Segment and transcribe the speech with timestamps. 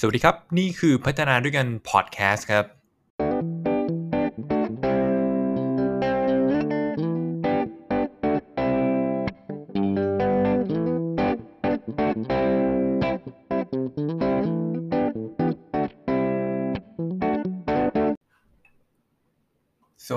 [0.00, 2.68] สวัสดีครับ นี่คือพัฒนาด้วยกันพอดแคสต์ครับ ส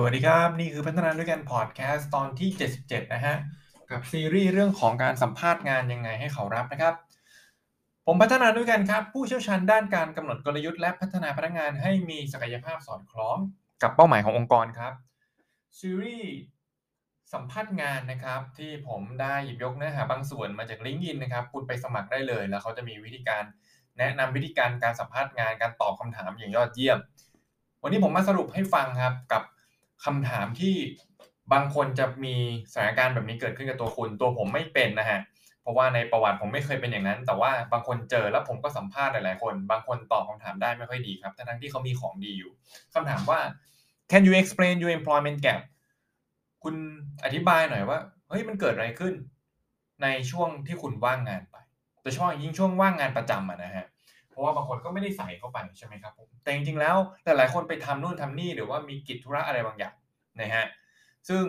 [0.02, 2.48] วัสดีครับ นี่คือพัฒนาด้วยกันพอดแคสต์ตอนที่
[2.80, 3.36] 77 นะฮะ
[3.90, 6.94] กับซีรีส์เรื่องของการสัมภาษณ์งานยังไงให้เขารับนะครับ
[8.06, 13.38] ผมพัฒนาด้วยกันครับ ผู้เชี่ยวชาญด้านการกำหนดกลยุทธ์และพัฒนาพนักงานให้มีศักยภาพสอดคล้อง
[13.82, 14.92] กับเป้าหมายขององค์กรครับ
[15.78, 16.32] ซีรีส์
[17.32, 23.44] สัมภาษณ์งานนะครับ ที่ผมได้หยิบยกเนื้อหาบางส่วนมาจากลิงก์อินนะครับ คุณไปสมัครได้เลย แล้วเขาจะมีวิธีการ
[23.98, 26.98] แนะนำวิธีการการสัมภาษณ์งานการตอบคำถามอย่างยอดเยี่ยม
[27.82, 29.42] วันนี้ผมมาสรุปให้ฟังครับกับ
[30.04, 30.74] คำถามที่
[31.52, 32.36] บางคนจะมี
[32.72, 35.20] สถานการณ์แบบนี้เกิดขึ้นกับตัวคุณ ตัวผมไม่เป็นนะฮะ
[35.62, 42.52] เพราะว่าในประวัติผมไม่เคยเป็นอย่างนั้น แต่ว่าบางคนเจอแล้วผมก็สัมภาษณ์หลายๆคน บางคนตอบคำถามได้ไม่ค่อยดีครับทั้งที่เขามีของดีอยู่
[42.94, 43.40] คำถามว่า
[44.10, 45.60] can you explain your employment gap
[46.62, 46.74] คุณ
[47.24, 49.14] อธิบายหน่อยว่าเฮ้ยมันเกิดอะไรขึ้น
[50.02, 51.56] ในช่วงที่คุณว่างงานไป
[52.02, 53.86] โดยเฉพาะยิ่งช่วงว่างงานประจำอะนะฮะ
[54.28, 59.94] เพราะว่าบางคนก็ไม่ได้ใส่เข้าไปใช่ไหมครับผมแต่จริงๆแล้วหลายๆคนไปทำนู่นทำนี่หรือว่ามีกิจธุระอะไรบางอย่าง
[60.40, 60.64] นะฮะ
[61.28, 61.44] ซึ่ง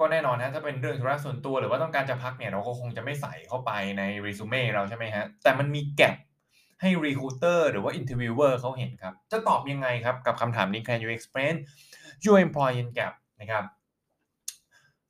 [0.00, 6.16] ก็แน่นอนนะถ้าเป็นเรื่องธุระส่วนตัวหรือว่าต้องการจะพักเนี่ยเราก็คงจะไม่ใส่เข้าไปในรีสูเม่เราใช่ไหมฮะแต่มันมี gap
[6.80, 11.54] ให้ recruiter หรือว่า interviewer เขาเห็นครับ จะตอบยังไงครับ กับคำถามนี้ can you explain
[12.24, 13.64] your employment gap นะครับ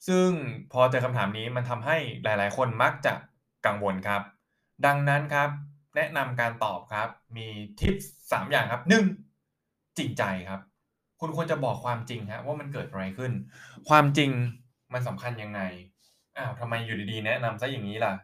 [0.08, 0.28] ซึ่ง
[0.72, 3.14] พอเจอคำถามนี้มันทำให้หลายๆ คนมักจะ
[3.66, 4.22] กังวลครับ
[4.86, 5.48] ดังนั้นครับ
[5.96, 7.46] แนะนำการตอบครับ มี
[7.80, 7.94] ทิป
[8.32, 9.04] สามอย่างครับหนึ่ง
[9.98, 10.60] จริงใจครับ
[11.20, 13.32] คุณควรจะบอกความจริงฮะว่ามันเกิดอะไรขึ้น
[13.88, 14.30] ความจริง
[14.92, 15.60] มันสำคัญยังไง
[16.36, 18.14] อ้าวทำไมอยู่ดีๆแนะนำซะอย่างนี้ล่ะ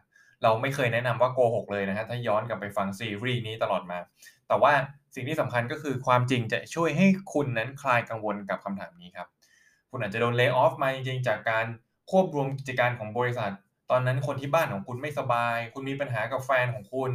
[0.43, 3.97] เราไม่เคยแนะนำว่าโกหกเลยนะฮะถ้าย้อนกลับไปฟังซีรีส์นี้ตลอดมา
[4.47, 4.73] แต่ว่า
[5.15, 9.27] สิ่งที่สำคัญก็คือความจริงจะช่วยให้คุณนั้นคลายกังวลกับคำถามนี้ครับ
[9.91, 11.65] คุณอาจจะโดนเลิกออฟมาจริงๆจากการ
[12.11, 13.51] ควบรวมกิจการของบริษัท
[13.91, 17.11] ตอนนั้นคนที่บ้านของคุณไม่สบาย คุณมีปัญหากับแฟนของคุณ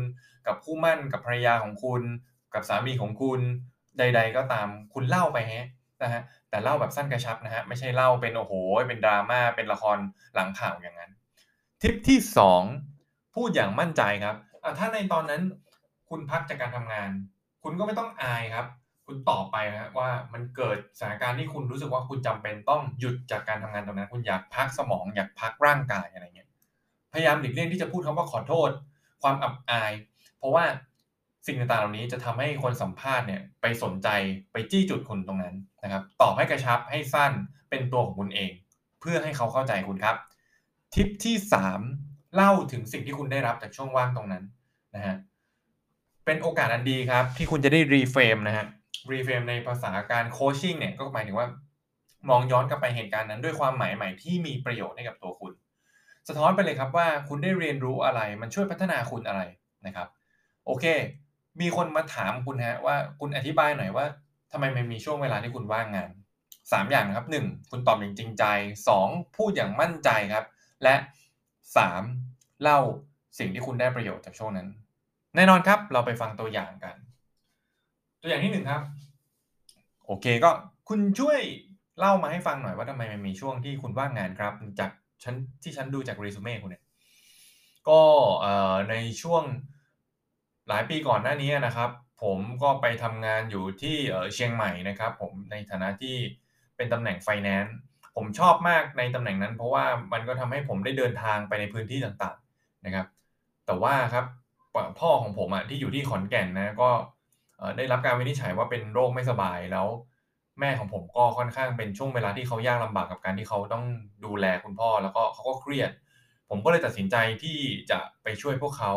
[0.46, 2.02] กับคู่มั่นกับภรรยาของคุณ
[2.54, 3.40] กับสามีของคุณ
[3.98, 5.66] ใด ๆ ก็ตามคุณเล่าไปฮะ
[6.02, 8.52] นะฮะแต่เล่าแบบสั้นกระชับนะฮะไม่ใช่เล่าเป็นโอ้โห
[8.88, 9.98] เป็นดราม่าเป็นละคร
[10.34, 11.10] หลังข่าวอย่างนั้น
[11.82, 12.18] ทิปที่
[12.76, 14.36] 2 พูดอย่างมั่นใจครับ
[14.78, 15.42] ถ้าในตอนนั้น
[16.10, 17.10] คุณพักจากการทำงาน
[17.62, 18.66] คุณก็ไม่ต้องอายครับ
[19.06, 26.48] คุณตอบไปนะว่ามันเกิดสถานการณ์ที่คุณรู้สึกว่าคุณจำเป็นต้องหยุดจากการทำงานตรงนั้น คุณอยากพักสมองอยากพักร่างกายอะไรเงี้ย
[27.12, 28.70] พยายามหลีกเลี่ยงที่จะพูดคำว่าขอโทษ
[29.22, 29.92] ความอับอาย
[30.38, 30.64] เพราะว่า
[31.46, 34.08] สิ่งต่างๆเหล่านี้จะทำให้คนสัมภาษณ์เนี่ยไปสนใจ
[34.52, 37.32] ไปจี้จุดคุณตรงนั้นนะครับ ตอบให้กระชับให้สั้น
[37.70, 38.50] เป็นตัวของคุณเอง
[39.00, 40.16] เพื่อให้เขาเข้าใจคุณครับ
[40.94, 41.36] ทิปที่
[41.84, 44.44] 3 เล่าถึงสิ่งที่คุณได้รับจากช่วงว่างตรงนั้น
[44.96, 45.16] นะฮะ
[46.24, 48.66] เป็นโอกาสอันดีครับ ที่คุณจะได้ reframe นะฮะ
[49.12, 51.48] reframe ในภาษาการ coaching เนี่ยก็หมายถึงว่า
[52.30, 55.52] มองย้อนกลับไปเหตุการณ์นั้นด้วยความหมายใหม่ที่มีประโยชน์ให้กับตัวคุณ
[56.28, 59.42] สะท้อนไปเลยครับว่าคุณได้เรียนรู้อะไรมันช่วยพัฒนาคุณอะไร
[59.86, 60.08] นะครับ
[60.66, 60.84] โอเค
[61.60, 64.06] มีคนมาถามคุณฮะว่าคุณอธิบายหน่อยว่า
[64.52, 66.10] ทำไมมันมีช่วงเวลาที่คุณว่างงาน
[66.50, 67.70] 3อย่างนะครับ 1.
[67.70, 68.44] คุณตอบอย่างจริงใจ
[68.90, 69.36] 2.
[69.36, 70.46] พูดอย่างมั่นใจครับ
[70.82, 70.94] และ
[71.76, 72.62] 3.
[72.62, 72.78] เล่า
[73.38, 74.68] สิ่งที่คุณได้ประโยชน์จากช่วงนั้น
[75.36, 76.96] แน่นอนครับ เราไปฟังตัวอย่างกัน
[78.20, 78.82] ตัวอย่างที่1ครับ
[80.06, 80.50] โอเคก็
[80.88, 81.40] คุณช่วย
[81.98, 84.90] เล่ามาให้ฟังหน่อยว่าทำไมมันมีช่วงที่คุณว่างงานครับจาก
[85.22, 86.84] ฉันที่ฉันดูจากรีสูเม่คุณเนี่ย
[87.88, 88.00] ก็
[88.90, 89.44] ในช่วง
[90.70, 91.90] หลายปีก่อนหน้านี้นะครับ
[92.22, 93.96] ผมก็ไปทำงานอยู่ที่
[94.34, 96.16] เชียงใหม่นะครับ ผมในฐานะที่
[96.76, 97.76] เป็นตำแหน่งไฟแนนซ์
[98.16, 103.06] ผมชอบมากในตำแหน่งนั้น เพราะว่ามันก็ทำให้ผมได้เดินทางไปในพื้นที่ต่างๆนะครับ
[103.66, 104.24] แต่ว่าครับ
[105.00, 106.90] พ่อของผมอะที่อยู่ที่ขอนแก่นนะก็
[107.76, 109.86] ได้รับการวินิจฉัยว่าเป็นโรคไม่สบายแล้ว
[110.60, 113.84] แม่ของผมก็ค่อนข้างเป็นช่วงเวลาที่เขายากลำบากกับการที่เขาต้อง
[114.24, 115.90] ดูแลคุณพ่อแล้วก็เขาก็เครียด
[116.48, 117.58] ผมก็เลยตัดสินใจที่
[117.90, 118.92] จะไปช่วยพวกเขา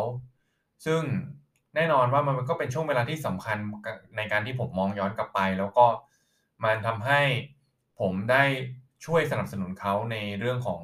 [0.86, 1.02] ซึ่ง
[1.74, 3.58] แน่นอนว่ามันก็เป็นช่วงเวลาที่สำคัญ
[4.16, 5.86] ในการที่ผมมองย้อนกลับไป แล้วก็
[6.64, 7.20] มันทำให้
[8.00, 8.44] ผมได้
[9.04, 10.80] ช่วยสนับสนุนเขาในเรื่องของ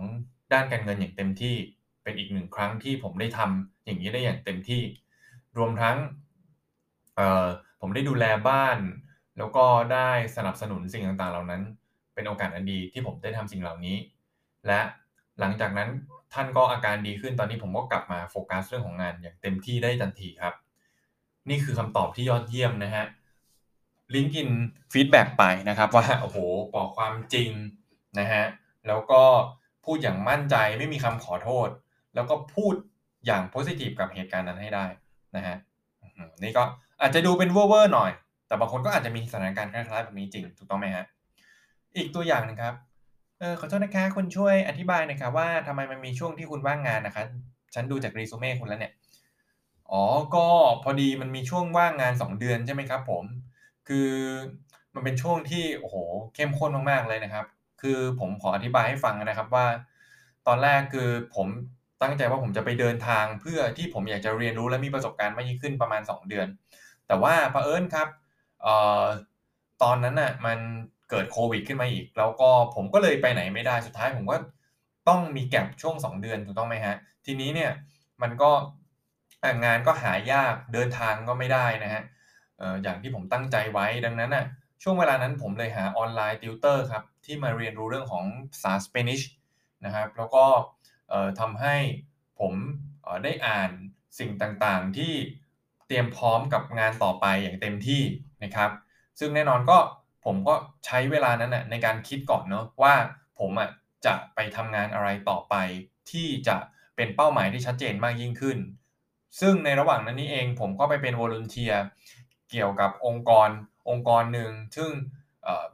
[0.53, 1.57] ด้านการเงินอย่างเต็มที่
[2.03, 4.83] เป็นอีกหนึ่งครั้งที่ผมได้ทำอย่างนี้ได้อย่างเต็มที่
[5.59, 5.97] รวมทั้ง
[7.81, 8.79] ผมได้ดูแลบ้าน
[9.39, 11.63] แล้วก็ได้สนับสนุนสิ่งต่างๆ เหล่านั้น
[12.15, 13.97] เป็นโอกาสอันดีที่ผมได้ทำสิ่งเหล่านี้
[14.67, 14.81] และ
[15.41, 15.89] หลังจากนั้น
[16.33, 20.55] ท่านก็อาการดีขึ้นตอนนี้ผมก็กลับมาโฟกัสเรื่องของงานอย่างเต็มที่ได้ทันทีครับ
[21.49, 23.05] นี่คือคำตอบที่ยอดเยี่ยมนะฮะ
[24.15, 24.51] LinkedIn
[24.93, 26.39] feedback ไปนะครับว่าโอ้โห
[26.75, 27.51] บอกความจริง
[28.21, 28.45] นะฮะ
[28.89, 29.23] แล้วก็
[29.85, 31.69] พูดอย่างมั่นใจไม่มีคำขอโทษ
[32.15, 32.75] แล้วก็พูด
[33.27, 34.87] อย่างโพสิทีฟกับเหตุการณ์นั้นให้ได้
[35.37, 35.57] นะฮะ
[36.43, 36.63] นี่ก็
[37.01, 38.11] อาจจะดูเป็นเวอร์ๆหน่อย
[38.47, 41.05] แต่บางคนก็อาจจะมีสถานการณ์คล้ายๆแบบนี้จริงถูกต้องไหมฮะ
[41.97, 42.75] อีกตัวอย่างนึงครับ
[43.41, 47.25] เออขอโทษนะคะคุณช่วยอธิบายหน่อยครับว่าทำไมมันมีช่วงที่คุณว่างงานนะคะ
[47.75, 48.93] ฉันดูจากรีสูเม่คุณแล้วเนี่ย
[49.93, 50.03] อ๋อ
[50.35, 50.47] ก็
[50.83, 53.25] พอดีมันมีช่วงว่างงาน 2 เดือนใช่ไหมครับผม
[53.89, 54.11] คือ
[54.95, 55.97] มันเป็นช่วงที่ โอ้โฮ
[56.35, 57.47] เข้มข้นมาก ๆ เลยนะครับ
[57.81, 59.67] คือผมขออธิบายให้ฟังนะครับว่า
[60.47, 61.49] ตอนแรกคือผม
[62.03, 66.47] ตั้งใจว่าผมจะไปเดินทาง เพื่อที่ผมอยากจะเรียนรู้และมีประสบการณ์มากยิ่งขึ้นประมาณ 2 เดือน
[67.07, 68.09] แต่ว่าเผอิญครับ
[68.63, 69.05] เอ่อ
[69.83, 70.59] ตอนนั้นน่ะมัน
[71.11, 74.37] เกิดโควิดขึ้นมาอีก แล้วก็ผมก็เลยไปไหนไม่ได้ สุดท้ายผมก็
[75.09, 76.97] ต้องมีแก็ปช่วง 2 เดือน ถูกต้องไหมครับ
[77.27, 77.71] ทีนี้เนี่ย
[78.23, 78.51] มันก็
[79.65, 82.05] งานก็หายากเดินทางก็ไม่ได้นะครับ
[82.59, 84.47] เอ่ออย่างที่ผมตั้งใจไว้ดังนั้นน่ะ
[84.83, 89.21] ช่วงเวลานั้นผมเลยหาออนไลน์ติวเตอร์ครับที่มาเรียนรู้เรื่องของภาษาสเปนิช
[89.85, 90.45] นะครับแล้วก็
[91.41, 91.77] ทำให้
[92.41, 92.53] ผม
[93.25, 93.71] ได้อ่าน
[94.19, 95.13] สิ่งต่างๆ ที่
[95.87, 98.03] เตรียมพร้อมกับงานต่อไปอย่างเต็มที่
[98.45, 98.71] นะครับ
[99.19, 99.79] ซึ่งแน่นอนก็
[100.25, 100.55] ผมก็
[100.87, 102.95] ใช้เวลานั้นน่ะในการคิดก่อนเนาะว่า
[103.39, 103.71] ผมอะ
[104.07, 105.55] จะไปทำงานอะไรต่อไป
[106.11, 106.57] ที่จะ
[106.97, 108.59] เป็นเป้าหมายที่ชัดเจนมากยิ่งขึ้น
[109.41, 111.75] ซึ่งในระหว่างนั้นนี่เองผมก็ไปเป็น Volunteer
[112.51, 113.49] เกี่ยวกับองค์กร
[113.89, 114.91] องค์กรหนึ่งซึ่ง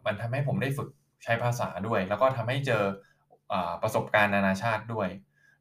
[0.05, 0.89] มันทำให้ผมได้ฝึก
[1.25, 2.83] ใช้ภาษาด้วย แล้วก็ทำให้เจอ
[3.53, 5.09] อประสบการณ์นานาชาติด้วย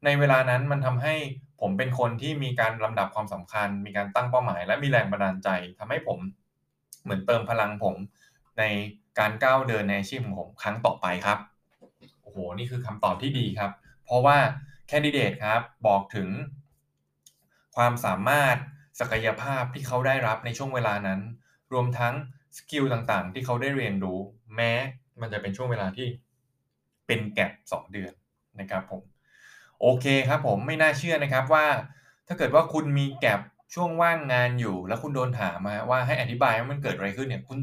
[0.04, 1.14] ในเวลานั้นมันทำให้
[1.60, 5.48] ผมเป็นคนที่มีการลำดับความสำคัญ มีการตั้งเป้าหมาย และมีแรงบันดาลใจ
[5.78, 6.18] ทำให้ผม
[7.02, 7.96] เหมือนเติมพลังผม
[8.58, 8.62] ใน
[9.18, 11.38] การก้าวเดินในอาชีพของผมครั้งต่อไปครับ
[12.22, 13.70] โอ้โฮนี่คือคำตอบที่ดีครับ
[14.04, 14.36] เพราะว่า
[14.88, 16.28] แคนดิเดตครับบอกถึง
[17.76, 18.56] ความสามารถ
[19.00, 21.20] ศักยภาพที่เขาได้รับในช่วงเวลานั้น
[21.72, 22.14] รวมทั้ง
[22.56, 24.18] สกิลต่างๆ ที่เขาได้เรียนรู้
[24.56, 24.72] แม้
[25.20, 26.08] มันจะเป็นช่วงเวลาที่
[27.06, 28.12] เป็นแก็ป2เดือน
[28.60, 29.02] นะครับผม
[29.80, 31.66] โอเคครับผมไม่น่าเชื่อนะครับว่า
[32.26, 33.40] ถ้าเกิดว่าคุณมีแก็ป
[33.74, 37.58] ช่วงว่างงานอยู่ แล้วคุณโดนถามมาว่าให้อธิบายว่ามันเกิดอะไรขึ้นเนี่ยคุณ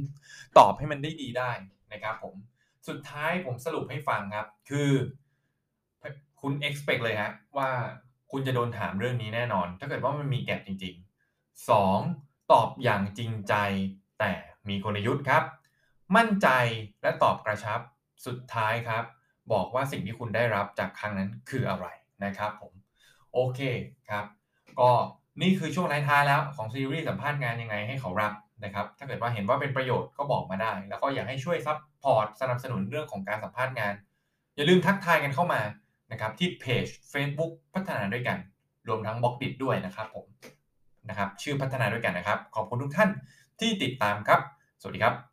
[0.58, 1.52] ตอบให้มันได้ดีได้
[1.94, 2.36] นะครับผม
[2.88, 4.92] สุดท้ายผมสรุปให้ฟังครับ คือ
[6.42, 7.70] คุณ expect เลยครับว่า
[8.34, 10.96] คุณจะโดนถามเรื่องนี้แน่นอน ถ้าเกิดว่ามันมีแก็ปจริง
[11.34, 12.52] ๆ 2.
[12.52, 13.54] ตอบอย่างจริงใจ
[14.20, 14.32] แต่
[14.70, 15.44] มีกลยุทธ์ครับ
[16.16, 16.48] มั่นใจ
[17.02, 17.80] และตอบกระชับ
[18.26, 19.04] สุดท้ายครับ
[19.54, 21.86] บอกว่าสิ่งที่คุณได้รับจากครั้งนั้นคืออะไร
[22.26, 22.74] นะครับผม
[23.34, 23.60] โอเค
[24.10, 24.26] ครับ
[24.80, 24.90] ก็
[25.42, 28.34] นี่คือช่วงท้ายแล้วของซีรีส์สัมภาษณ์งานยังไงให้เขารับ
[28.64, 33.94] นะครับ ถ้าเกิดว่าเห็นว่าเป็นประโยชน์ก็บอกมาได้ แล้วก็อยากให้ช่วย support สนับสนุนเรื่องของการสัมภาษณ์งาน
[34.56, 35.62] อย่าลืมทักทายกันเข้ามา
[36.12, 38.38] นะครับที่เพจ Facebook พัฒนาด้วยกัน
[38.88, 40.26] รวมทั้ง Blockdit้วยนะครับผม
[41.10, 43.10] นะครับชื่อพัฒนาด้วยกันนะครับ ขอบคุณทุกท่าน
[43.60, 44.40] ที่ติดตามครับ
[44.82, 45.33] สวัสดีครับ